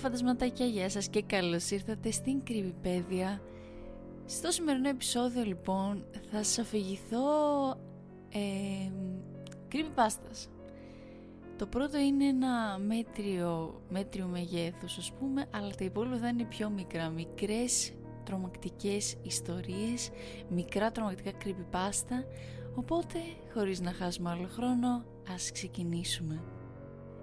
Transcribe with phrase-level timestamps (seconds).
[0.00, 3.40] φαντασματάκια, γεια σας και καλώς ήρθατε στην Κρυβιπέδια.
[4.26, 7.20] Στο σημερινό επεισόδιο λοιπόν θα σας αφηγηθώ
[8.32, 8.90] ε,
[9.72, 10.48] creepypastas.
[11.56, 16.70] Το πρώτο είναι ένα μέτριο, μέτριο μεγέθους ας πούμε, αλλά τα υπόλοιπα θα είναι πιο
[16.70, 17.92] μικρά, μικρές
[18.24, 20.10] τρομακτικές ιστορίες,
[20.48, 22.24] μικρά τρομακτικά creepypasta,
[22.74, 23.18] οπότε
[23.54, 26.42] χωρίς να χάσουμε άλλο χρόνο, ας ξεκινήσουμε.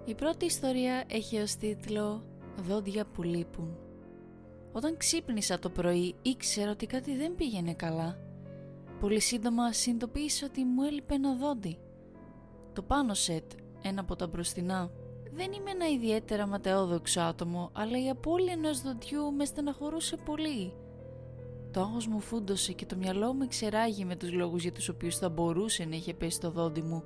[0.04, 2.22] Η πρώτη ιστορία έχει ως τίτλο
[2.66, 3.76] «Δόντια που λείπουν».
[4.72, 8.18] Όταν ξύπνησα το πρωί ήξερα ότι κάτι δεν πήγαινε καλά.
[9.00, 11.78] Πολύ σύντομα συνειδητοποίησα ότι μου έλειπε ένα δόντι.
[12.72, 14.90] Το πάνω σετ, ένα από τα μπροστινά.
[15.32, 20.72] Δεν είμαι ένα ιδιαίτερα ματαιόδοξο άτομο, αλλά η απώλεια ενός δοντιού με στεναχωρούσε πολύ.
[21.70, 25.16] Το άγχος μου φούντωσε και το μυαλό μου εξεράγει με τους λόγους για τους οποίους
[25.16, 27.02] θα μπορούσε να είχε πέσει το δόντι μου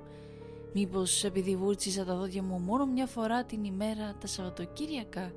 [0.73, 5.31] Μήπως επειδή βούρτσιζα τα δόντια μου μόνο μια φορά την ημέρα τα Σαββατοκύριακα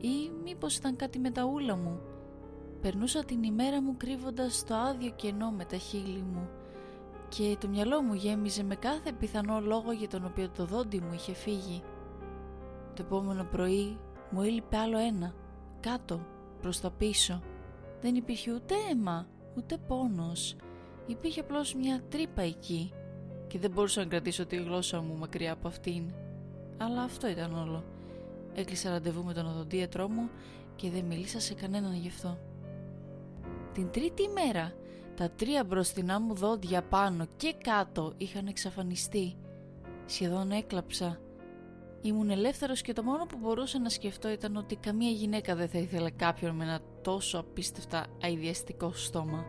[0.00, 2.00] ή μήπως ήταν κάτι με τα ούλα μου.
[2.80, 6.48] Περνούσα την ημέρα μου κρύβοντας το άδειο κενό με τα χείλη μου
[7.28, 11.12] και το μυαλό μου γέμιζε με κάθε πιθανό λόγο για τον οποίο το δόντι μου
[11.12, 11.82] είχε φύγει.
[12.94, 13.98] Το επόμενο πρωί
[14.30, 15.34] μου έλειπε άλλο ένα,
[15.80, 16.20] κάτω,
[16.60, 17.42] προς τα πίσω.
[18.00, 20.56] Δεν υπήρχε ούτε αίμα, ούτε πόνος.
[21.06, 22.92] Υπήρχε απλώς μια τρύπα εκεί
[23.50, 26.12] και δεν μπορούσα να κρατήσω τη γλώσσα μου μακριά από αυτήν.
[26.76, 27.84] Αλλά αυτό ήταν όλο.
[28.54, 30.30] Έκλεισα ραντεβού με τον οδοντίατρό μου
[30.76, 32.38] και δεν μίλησα σε κανέναν γι' αυτό.
[33.72, 34.72] Την τρίτη ημέρα,
[35.16, 39.36] τα τρία μπροστινά μου δόντια πάνω και κάτω είχαν εξαφανιστεί.
[40.06, 41.20] Σχεδόν έκλαψα.
[42.00, 45.78] Ήμουν ελεύθερος και το μόνο που μπορούσα να σκεφτώ ήταν ότι καμία γυναίκα δεν θα
[45.78, 49.44] ήθελε κάποιον με ένα τόσο απίστευτα αειδιαστικό στόμα.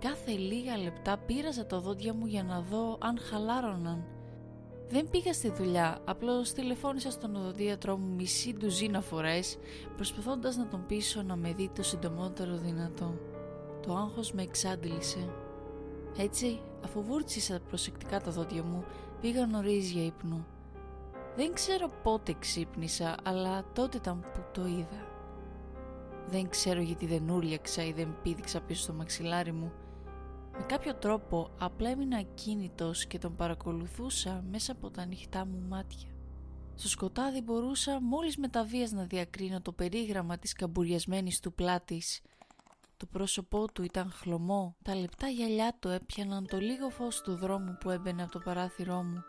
[0.00, 4.04] Κάθε λίγα λεπτά πήραζα τα δόντια μου για να δω αν χαλάρωναν.
[4.88, 9.58] Δεν πήγα στη δουλειά, απλώς τηλεφώνησα στον οδοντίατρό μου μισή ντουζίνα φορές,
[9.96, 13.14] προσπαθώντας να τον πείσω να με δει το συντομότερο δυνατό.
[13.86, 15.28] Το άγχος με εξάντλησε.
[16.18, 18.84] Έτσι, αφού βούρτσισα προσεκτικά τα δόντια μου,
[19.20, 20.46] πήγα νωρίς για ύπνο.
[21.36, 25.06] Δεν ξέρω πότε ξύπνησα, αλλά τότε ήταν που το είδα.
[26.28, 29.72] Δεν ξέρω γιατί δεν ούρλιαξα ή δεν πήδηξα πίσω στο μαξιλάρι μου.
[30.58, 36.08] Με κάποιο τρόπο απλά έμεινα ακίνητος και τον παρακολουθούσα μέσα από τα ανοιχτά μου μάτια.
[36.74, 42.20] Στο σκοτάδι μπορούσα μόλις με τα βίας να διακρίνω το περίγραμμα της καμπουριασμένης του πλάτης.
[42.96, 47.76] Το πρόσωπό του ήταν χλωμό, τα λεπτά γυαλιά του έπιαναν το λίγο φως του δρόμου
[47.80, 49.22] που έμπαινε από το παράθυρό μου.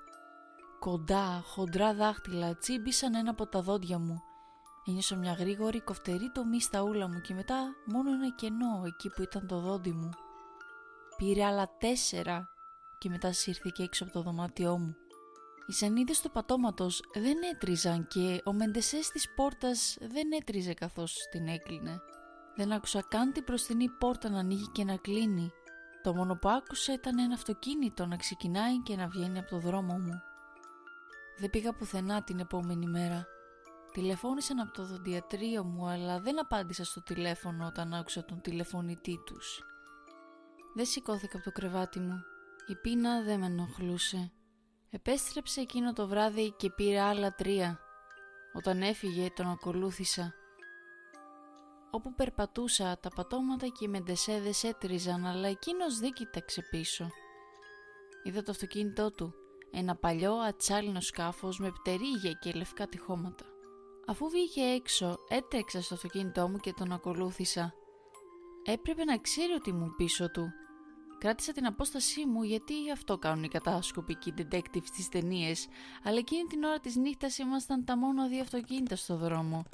[0.79, 4.21] Κοντά, χοντρά δάχτυλα τσίμπησαν ένα από τα δόντια μου.
[4.87, 9.21] Ένιωσα μια γρήγορη κοφτερή τομή στα ούλα μου και μετά μόνο ένα κενό εκεί που
[9.21, 10.09] ήταν το δόντι μου.
[11.19, 12.49] Πήρε άλλα τέσσερα
[12.97, 14.95] και μετά σύρθηκε έξω από το δωμάτιό μου.
[15.67, 21.47] Οι σανίδες του πατώματος δεν έτριζαν και ο μεντεσές της πόρτας δεν έτριζε καθώς την
[21.47, 22.01] έκλεινε.
[22.55, 25.51] Δεν άκουσα καν την προστινή πόρτα να ανοίγει και να κλείνει.
[26.03, 29.97] Το μόνο που άκουσα ήταν ένα αυτοκίνητο να ξεκινάει και να βγαίνει από το δρόμο
[29.97, 30.21] μου.
[31.39, 33.25] Δεν πήγα πουθενά την επόμενη μέρα.
[33.91, 39.63] Τηλεφώνησαν από το δοντιατρίο μου αλλά δεν απάντησα στο τηλέφωνο όταν άκουσα τον τηλεφωνητή τους.
[40.73, 42.23] Δεν σηκώθηκα από το κρεβάτι μου.
[42.67, 44.31] Η πείνα δεν με ενοχλούσε.
[44.89, 47.79] Επέστρεψε εκείνο το βράδυ και πήρε άλλα τρία.
[48.53, 50.33] Όταν έφυγε τον ακολούθησα.
[51.91, 57.09] Όπου περπατούσα τα πατώματα και οι μεντεσέδες έτριζαν αλλά εκείνος δεν κοίταξε πίσω.
[58.23, 59.33] Είδα το αυτοκίνητό του.
[59.71, 63.45] Ένα παλιό ατσάλινο σκάφος με πτερίγια και λευκά τυχώματα.
[64.07, 67.73] Αφού βγήκε έξω έτρεξα στο αυτοκίνητό μου και τον ακολούθησα.
[68.63, 70.49] Έπρεπε να ξέρει ότι ήμουν πίσω του.
[71.19, 75.67] Κράτησα την απόστασή μου γιατί αυτό κάνουν οι κατάσκοποι και οι detectives στις ταινίες,
[76.03, 79.65] αλλά εκείνη την ώρα της νύχτας ήμασταν τα μόνο δύο αυτοκίνητα στο δρόμο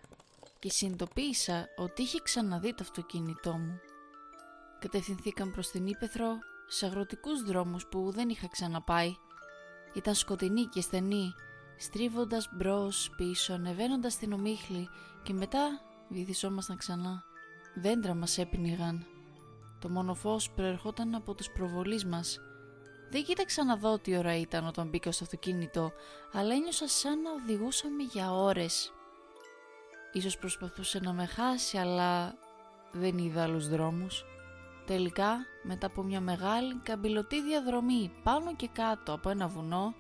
[0.60, 3.80] και συνειδητοποίησα ότι είχε ξαναδεί το αυτοκίνητό μου.
[4.80, 6.38] Κατευθυνθήκαν προς την Ήπεθρο
[6.68, 9.16] σε αγροτικούς δρόμους που δεν είχα ξαναπάει.
[9.94, 11.34] Ήταν σκοτεινή και στενή,
[11.78, 14.90] στρίβοντας μπρος πίσω, ανεβαίνοντας την ομίχλη
[15.24, 17.24] και μετά βυθισόμασταν ξανά.
[17.76, 19.15] Δέντρα μας έπνιγαν.
[19.80, 22.40] Το μόνο φως προερχόταν από τους προβολείς μας.
[23.10, 25.92] Δεν κοίταξα να δω τι ώρα ήταν όταν μπήκα στο αυτοκίνητο,
[26.34, 28.94] αλλά ένιωσα σαν να οδηγούσαμε για ώρες.
[30.12, 32.36] Ίσως προσπαθούσε να με χάσει, αλλά
[32.92, 34.26] δεν είδα άλλους δρόμους.
[34.86, 39.94] Τελικά, μετά από μια μεγάλη καμπυλωτή διαδρομή πάνω και κάτω από ένα βουνό,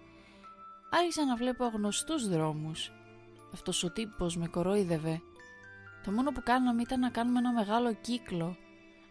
[0.89, 2.91] άρχισα να βλέπω γνωστούς δρόμους.
[3.53, 5.21] Αυτός ο τύπος με κορόιδευε
[6.05, 8.57] το μόνο που κάναμε ήταν να κάνουμε ένα μεγάλο κύκλο.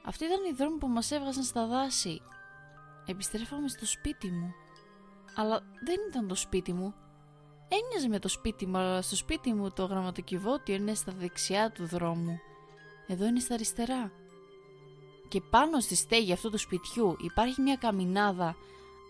[0.05, 2.21] Αυτοί ήταν οι δρόμοι που μας έβγαζαν στα δάση.
[3.07, 4.55] Επιστρέφαμε στο σπίτι μου.
[5.35, 6.95] Αλλά δεν ήταν το σπίτι μου.
[7.69, 11.87] Έμοιαζε με το σπίτι μου, αλλά στο σπίτι μου το γραμματοκιβώτιο είναι στα δεξιά του
[11.87, 12.39] δρόμου.
[13.07, 14.13] Εδώ είναι στα αριστερά.
[15.29, 18.57] Και πάνω στη στέγη αυτού του σπιτιού υπάρχει μια καμινάδα,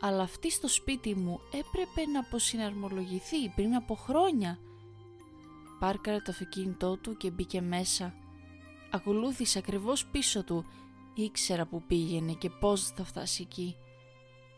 [0.00, 4.58] αλλά αυτή στο σπίτι μου έπρεπε να αποσυναρμολογηθεί πριν από χρόνια.
[5.78, 8.14] Πάρκαρε το αυτοκίνητό του και μπήκε μέσα.
[8.90, 10.64] Ακολούθησε ακριβώς πίσω του.
[11.14, 13.76] Ήξερα που πήγαινε και πώς θα φτάσει εκεί.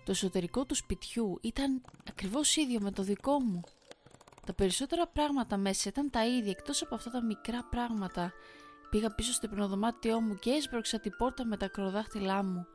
[0.05, 3.61] Το εσωτερικό του σπιτιού ήταν ακριβώς ίδιο με το δικό μου.
[4.47, 8.33] Τα περισσότερα πράγματα μέσα ήταν τα ίδια εκτός από αυτά τα μικρά πράγματα.
[8.91, 12.67] Πήγα πίσω στο υπνοδωμάτιό μου και έσπρωξα την πόρτα με τα κροδάχτυλά μου.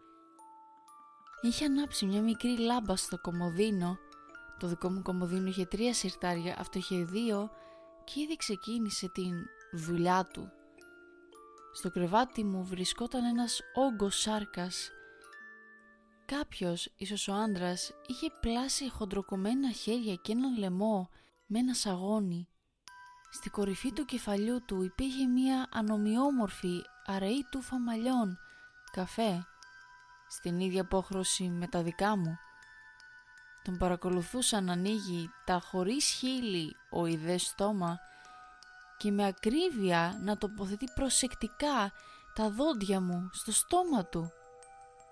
[1.42, 3.98] Είχε ανάψει μια μικρή λάμπα στο κομμωδίνο.
[4.60, 7.50] Το δικό μου κομμωδίνο είχε τρία σιρτάρια, αυτό είχε δύο
[8.04, 9.34] και ήδη ξεκίνησε την
[9.72, 10.52] δουλειά του.
[11.74, 14.92] Στο κρεβάτι μου βρισκόταν ένας όγκος σάρκας.
[16.26, 21.10] Κάποιος, ίσως ο άντρας, είχε πλάσει χοντροκομμένα χέρια και έναν λαιμό
[21.46, 22.48] με ένα σαγόνι.
[23.32, 28.38] Στη κορυφή του κεφαλιού του υπήρχε μία ανομοιόμορφη αραιή τούφα μαλλιών,
[28.92, 29.46] καφέ,
[30.28, 32.38] στην ίδια απόχρωση με τα δικά μου.
[33.64, 38.00] Τον παρακολουθούσα να ανοίγει τα χωρίς χείλη ο ιδές στόμα
[39.02, 41.92] και με ακρίβεια να τοποθετεί προσεκτικά
[42.36, 44.32] τα δόντια μου στο στόμα του.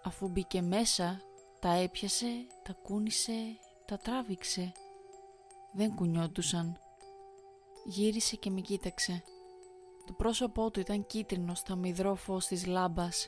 [0.03, 1.21] Αφού μπήκε μέσα,
[1.59, 4.71] τα έπιασε, τα κούνησε, τα τράβηξε.
[5.73, 6.79] Δεν κουνιόντουσαν.
[7.85, 9.23] Γύρισε και με κοίταξε.
[10.05, 13.27] Το πρόσωπό του ήταν κίτρινο στα μυδρό φως της λάμπας.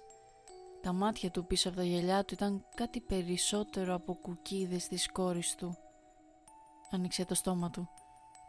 [0.81, 5.55] Τα μάτια του πίσω από τα γυαλιά του ήταν κάτι περισσότερο από κουκίδες της κόρης
[5.55, 5.77] του.
[6.91, 7.89] Άνοιξε το στόμα του.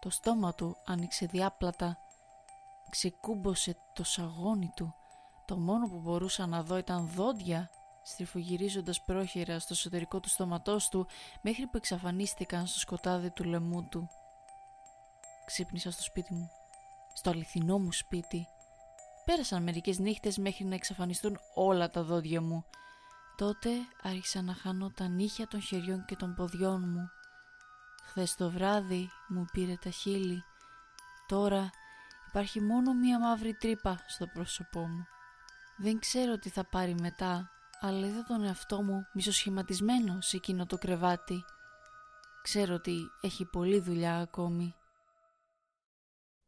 [0.02, 1.98] Το στόμα του άνοιξε διάπλατα.
[2.90, 4.94] Ξεκούμπωσε το σαγόνι του.
[5.44, 7.70] Το μόνο που μπορούσα να δω ήταν δόντια
[8.02, 11.06] στριφογυρίζοντας πρόχειρα στο εσωτερικό του στόματός του
[11.40, 14.08] μέχρι που εξαφανίστηκαν στο σκοτάδι του λαιμού του.
[15.44, 16.50] Ξύπνησα στο σπίτι μου.
[17.14, 18.46] Στο αληθινό μου σπίτι.
[19.24, 22.64] Πέρασαν μερικές νύχτες μέχρι να εξαφανιστούν όλα τα δόντια μου.
[23.36, 23.70] Τότε
[24.02, 27.21] άρχισα να χάνω τα νύχια των χεριών και των ποδιών μου.
[28.14, 30.44] Χθες το βράδυ μου πήρε τα χείλη.
[31.26, 31.70] Τώρα
[32.28, 35.06] υπάρχει μόνο μία μαύρη τρύπα στο πρόσωπό μου.
[35.76, 37.50] Δεν ξέρω τι θα πάρει μετά,
[37.80, 41.44] αλλά είδα τον εαυτό μου μισοσχηματισμένο σε εκείνο το κρεβάτι.
[42.42, 44.74] Ξέρω ότι έχει πολλή δουλειά ακόμη.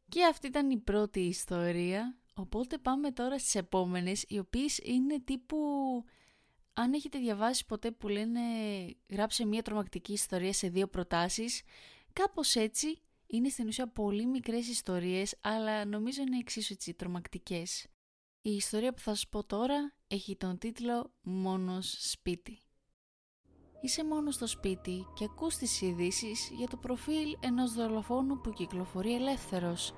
[0.09, 5.57] Και αυτή ήταν η πρώτη ιστορία, οπότε πάμε τώρα στις επόμενες, οι οποίες είναι τύπου...
[6.77, 8.39] Αν έχετε διαβάσει ποτέ που λένε
[9.09, 11.61] γράψε μια τρομακτική ιστορία σε δύο προτάσεις,
[12.13, 17.87] κάπως έτσι είναι στην ουσία πολύ μικρές ιστορίες, αλλά νομίζω είναι εξίσου έτσι τρομακτικές.
[18.41, 22.59] Η ιστορία που θα σας πω τώρα έχει τον τίτλο «Μόνος σπίτι».
[23.81, 29.15] Είσαι μόνος στο σπίτι και ακούς τις ειδήσεις για το προφίλ ενός δολοφόνου που κυκλοφορεί
[29.15, 29.93] ελεύθερος.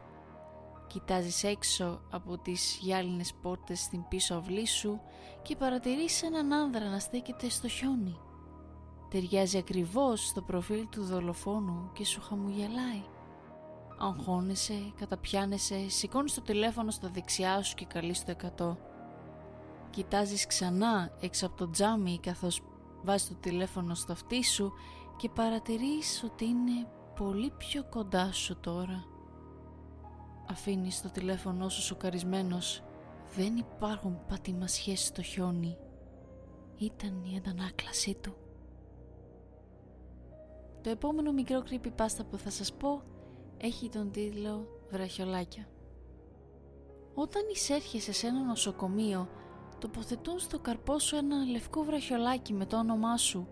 [0.87, 4.99] Κοιτάζεις έξω από τις γυάλινες πόρτες στην πίσω αυλή σου
[5.41, 8.17] και παρατηρείς έναν άνδρα να στέκεται στο χιόνι.
[9.09, 13.03] Ταιριάζει ακριβώς στο προφίλ του δολοφόνου και σου χαμογελάει.
[13.99, 18.77] Αγχώνεσαι, καταπιάνεσαι, σηκώνεις το τηλέφωνο στα δεξιά σου και καλείς το 100.
[19.89, 22.61] Κοιτάζεις ξανά έξω από το τζάμι καθώς
[23.03, 24.73] βάζεις το τηλέφωνο στο αυτί σου
[25.17, 29.17] και παρατηρείς ότι είναι πολύ πιο κοντά σου τώρα.
[30.49, 32.83] Αφήνεις το τηλέφωνο σου σοκαρισμένος.
[33.35, 35.77] Δεν υπάρχουν πατημασιές στο χιόνι.
[36.77, 38.35] Ήταν η αντανάκλασή του.
[40.81, 43.01] Το επόμενο μικρό creepypasta που θα σας πω
[43.57, 45.68] έχει τον τίτλο «Βραχιολάκια».
[47.13, 49.30] Όταν εισέρχεσαι σε ένα νοσοκομείο,
[49.80, 53.47] τοποθετούν στο καρπό σου ένα λευκό βραχιολάκι με το όνομά σου.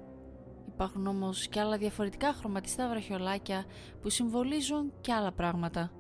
[0.68, 3.66] Υπάρχουν όμως και άλλα διαφορετικά χρωματιστά βραχιολάκια
[4.02, 5.92] που συμβολίζουν και άλλα πράγματα.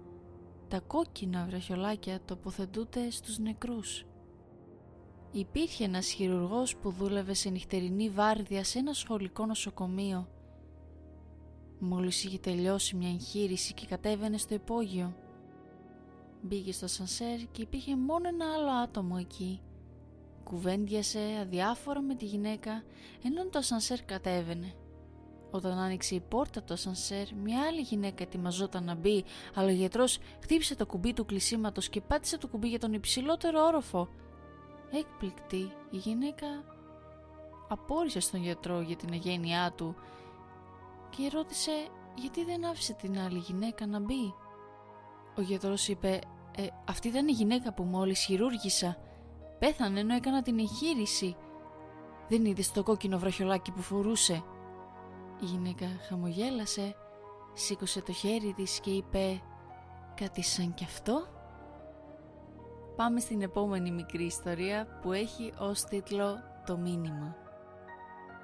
[0.68, 4.06] Τα κόκκινα βραχιολάκια τοποθετούνται στους νεκρούς.
[5.32, 10.28] Υπήρχε ένας χειρουργός που δούλευε σε νυχτερινή βάρδια σε ένα σχολικό νοσοκομείο
[11.80, 15.16] Μόλις είχε τελειώσει μια εγχείρηση και κατέβαινε στο υπόγειο.
[16.42, 19.62] Μπήκε στο σανσέρ και υπήρχε μόνο ένα άλλο άτομο εκεί.
[20.44, 22.84] Κουβέντιασε αδιάφορα με τη γυναίκα
[23.24, 24.74] ενώ το σανσέρ κατέβαινε.
[25.56, 30.18] Όταν άνοιξε η πόρτα το σανσέρ, μια άλλη γυναίκα ετοιμαζόταν να μπει, αλλά ο γιατρός
[30.44, 34.08] χτύπησε το κουμπί του κλεισίματος και πάτησε το κουμπί για τον υψηλότερο όροφο.
[34.92, 36.48] Έκπληκτη, η γυναίκα
[37.68, 39.96] απόρρισε στον γιατρό για την αγένειά του
[41.10, 41.72] και ρώτησε
[42.16, 44.34] γιατί δεν άφησε την άλλη γυναίκα να μπει.
[45.38, 46.20] Ο γιατρός είπε
[46.56, 48.98] «Ε, αυτή ήταν η γυναίκα που μόλις χειρούργησα.
[49.60, 51.36] Πέθανε ενώ έκανα την εγχείρηση.
[52.28, 54.44] Δεν είδες το κόκκινο βραχιολάκι που φορούσε.
[55.42, 56.96] Η γυναίκα χαμογέλασε
[57.54, 59.42] σήκωσε το χέρι της και είπε
[60.16, 61.28] «Κάτι σαν κι αυτό»
[62.96, 67.36] Πάμε στην επόμενη μικρή ιστορία που έχει ως τίτλο «Το μήνυμα».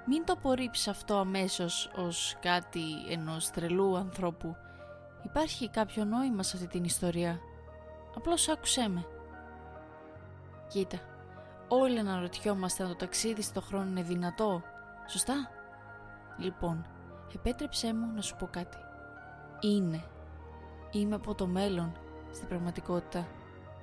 [0.07, 4.55] Μην το απορρίψεις αυτό αμέσως ως κάτι ενός τρελού ανθρώπου.
[5.24, 7.39] Υπάρχει κάποιο νόημα σε αυτή την ιστορία.
[8.15, 9.05] Απλώς άκουσέ με.
[10.67, 10.98] Κοίτα,
[11.67, 14.62] όλοι αναρωτιόμαστε αν το ταξίδι στο χρόνο είναι δυνατό.
[15.07, 15.50] Σωστά;
[16.38, 16.85] Λοιπόν,
[17.35, 18.77] επέτρεψέ μου να σου πω κάτι.
[19.59, 20.03] Είναι.
[20.91, 21.91] Είμαι από το μέλλον
[22.31, 23.27] στην πραγματικότητα.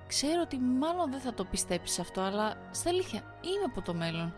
[0.07, 4.35] Ξέρω ότι μάλλον δεν θα το πιστέψεις αυτό, αλλά στα αλήθεια είμαι από το μέλλον.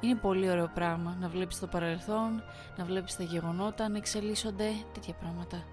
[0.00, 2.42] Είναι πολύ ωραίο πράγμα να βλέπεις το παρελθόν,
[2.76, 5.64] να βλέπεις τα γεγονότα να εξελίσσονται, τέτοια πράγματα.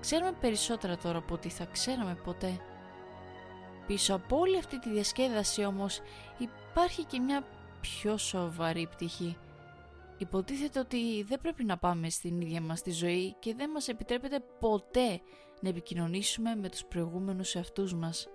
[0.00, 2.60] Ξέρουμε περισσότερα τώρα από ό,τι θα ξέραμε ποτέ.
[3.86, 6.00] Πίσω από όλη αυτή τη διασκέδαση όμως
[6.38, 7.44] υπάρχει και μια
[7.80, 9.36] πιο σοβαρή πτυχή.
[10.18, 14.40] Υποτίθεται ότι δεν πρέπει να πάμε στην ίδια μας τη ζωή και δεν μας επιτρέπεται
[14.60, 15.20] ποτέ
[15.60, 18.28] να επικοινωνήσουμε με τους προηγούμενους εαυτούς μας.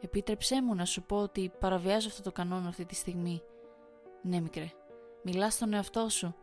[0.00, 3.42] Επίτρεψέ μου να σου πω ότι παραβιάζω αυτό το κανόνα αυτή τη στιγμή.
[4.22, 4.70] Ναι μικρέ,
[5.22, 6.34] μιλάς στον εαυτό σου,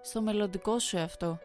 [0.00, 1.38] στο μελλοντικό σου εαυτό.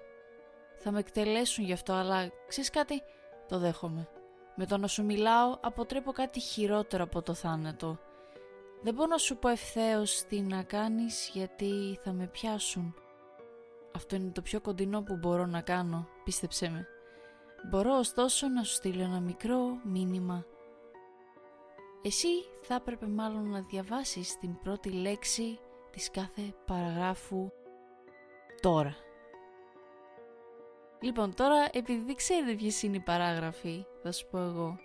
[0.76, 3.02] Θα με εκτελέσουν γι' αυτό, αλλά ξέρεις κάτι,
[3.48, 4.08] το δέχομαι.
[4.56, 8.00] Με το να σου μιλάω αποτρέπω κάτι χειρότερο από το θάνατο.
[8.82, 12.96] Δεν μπορώ να σου πω ευθέως τι να κάνεις γιατί θα με πιάσουν.
[13.96, 16.88] Αυτό είναι το πιο κοντινό που μπορώ να κάνω, πίστεψέ με.
[17.70, 20.46] Μπορώ ωστόσο να σου στείλω ένα μικρό μήνυμα.
[22.02, 22.28] Εσύ
[22.62, 25.60] θα έπρεπε μάλλον να διαβάσεις την πρώτη λέξη
[25.92, 27.52] της κάθε παραγράφου
[28.62, 28.96] τώρα.
[31.00, 34.80] Λοιπόν, τώρα επειδή δεν ξέρετε ποιες είναι οι παράγραφοι, θα σου πω εγώ.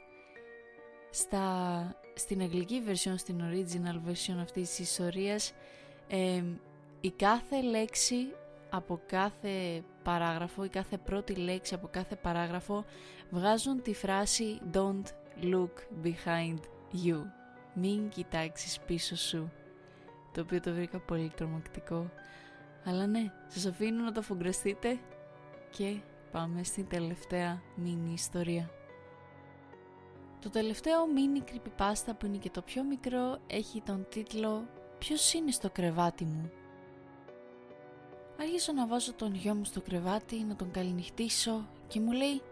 [1.11, 5.53] Στα, στην αγγλική version, στην original version αυτής της ιστορίας,
[7.01, 8.17] η κάθε λέξη
[8.71, 12.85] από κάθε παράγραφο, η κάθε πρώτη λέξη από κάθε παράγραφο
[13.31, 15.05] βγάζουν τη φράση Don't
[15.43, 16.59] look behind
[17.05, 17.23] you.
[17.75, 19.53] Μην κοιτάξεις πίσω σου
[20.33, 22.11] το οποίο το βρήκα πολύ τρομακτικό.
[22.85, 24.99] Αλλά ναι, σας αφήνω να το φογκραστείτε
[25.71, 25.97] και
[26.33, 28.71] πάμε στην τελευταία μίνι ιστορία.
[30.47, 35.51] Το τελευταίο μίνι creepypasta που είναι και το πιο μικρό έχει τον τίτλο «Ποιος είναι
[35.51, 36.51] στο κρεβάτι μου»
[38.41, 42.43] Άρχισα να βάζω τον γιο μου στο κρεβάτι, να τον καληνυχτήσω και μου λέει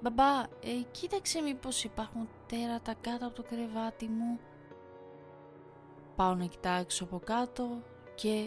[0.00, 4.38] «Μπαμπά, ε, κοίταξε μήπως υπάρχουν τέρατα κάτω από το κρεβάτι μου»
[6.16, 7.82] Πάω να κοιτάξω από κάτω
[8.14, 8.46] και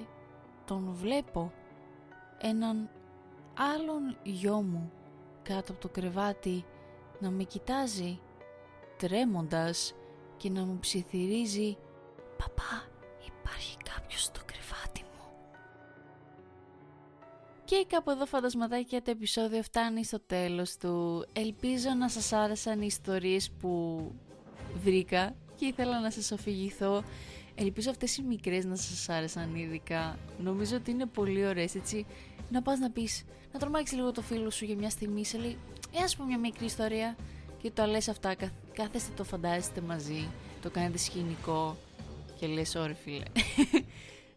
[0.65, 1.51] τον βλέπω
[2.41, 2.89] έναν
[3.75, 4.91] άλλον γιο μου
[5.43, 6.65] κάτω από το κρεβάτι
[7.19, 8.19] να με κοιτάζει
[9.01, 9.93] τρέμοντας
[10.37, 11.77] και να μου ψιθυρίζει
[12.37, 12.89] «Παπά,
[13.27, 15.31] υπάρχει κάποιος στο κρεβάτι μου».
[17.63, 21.25] Και κάπου εδώ φαντασματάκια το επεισόδιο φτάνει στο τέλος του.
[21.33, 24.01] Ελπίζω να σας άρεσαν οι ιστορίες που
[24.83, 27.03] βρήκα και ήθελα να σας αφηγηθώ
[27.55, 30.17] Ελπίζω αυτές οι μικρές να σας άρεσαν ειδικά.
[30.39, 32.05] Νομίζω ότι είναι πολύ ωραίες έτσι.
[32.49, 35.57] Να πας να πεις, να τρομάξεις λίγο το φίλο σου για μια στιγμή, σε λέει,
[35.91, 37.15] ε ας πούμε μια μικρή ιστορία
[37.61, 38.35] και το λες αυτά,
[38.73, 40.27] κάθεστε το φαντάζεστε μαζί,
[40.61, 41.77] το κάνετε σκηνικό
[42.39, 43.23] και λες ωρε φίλε.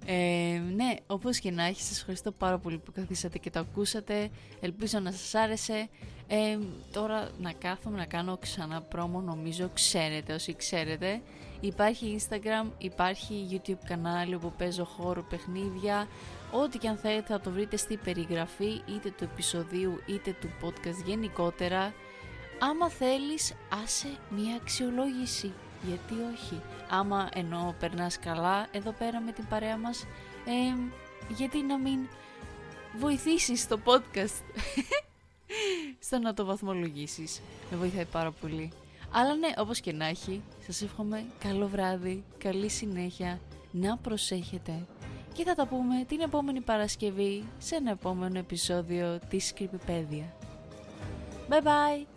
[0.07, 4.31] Ε, ναι, όπως και να έχει, σας ευχαριστώ πάρα πολύ που καθίσατε και το ακούσατε.
[4.61, 5.89] Ελπίζω να σας άρεσε.
[6.29, 6.59] Ε,
[6.93, 11.21] τώρα να κάθομαι να κάνω ξανά πρόμο, νομίζω ξέρετε όσοι ξέρετε.
[11.61, 16.09] Υπάρχει Instagram, υπάρχει YouTube κανάλι όπου παίζω χώρο παιχνίδια.
[16.53, 21.05] Ό,τι και αν θέλετε θα το βρείτε στη περιγραφή είτε του επεισοδίου είτε του podcast
[21.07, 21.93] γενικότερα.
[22.59, 25.53] Άμα θέλεις άσε μια αξιολόγηση
[25.87, 30.05] γιατί όχι; Άμα ενώ περνάς καλά εδώ πέρα με την παρέα μας,
[30.45, 30.77] ε,
[31.29, 32.09] γιατί να μην
[32.99, 34.43] βοηθήσεις το podcast
[36.07, 38.73] στο να το βαθμολογήσεις; Με βοηθάει πάρα πολύ.
[39.11, 44.87] Αλλά ναι, όπως και να έχει, σας εύχομαι καλό βράδυ, καλή συνέχεια, να προσέχετε
[45.33, 50.27] και θα τα πούμε την επόμενη Παρασκευή σε ένα επόμενο επεισόδιο της Creepypedia.
[51.49, 52.14] Bye bye!